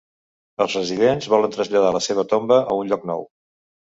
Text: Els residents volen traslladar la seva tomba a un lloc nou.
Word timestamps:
Els 0.63 0.77
residents 0.77 1.27
volen 1.33 1.53
traslladar 1.57 1.91
la 1.97 2.01
seva 2.05 2.25
tomba 2.31 2.57
a 2.71 2.79
un 2.85 2.89
lloc 2.93 3.05
nou. 3.13 3.25